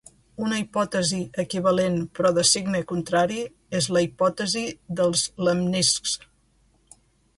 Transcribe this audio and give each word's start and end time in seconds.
Una 0.43 0.57
hipòtesi 0.59 1.19
equivalent 1.43 1.99
però 2.19 2.31
de 2.37 2.45
signe 2.51 2.81
contrari 2.93 3.37
és 3.81 3.91
la 3.97 4.03
Hipòtesi 4.07 4.67
dels 5.01 5.27
lemniscs. 5.49 6.17